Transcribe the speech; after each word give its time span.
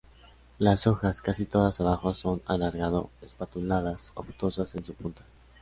Las 0.57 0.87
hojas, 0.87 1.21
casi 1.21 1.45
todas 1.45 1.79
abajo, 1.79 2.15
son 2.15 2.41
alargado-espatuladas, 2.47 4.13
obtusas 4.15 4.73
en 4.73 4.83
su 4.83 4.95
punta. 4.95 5.21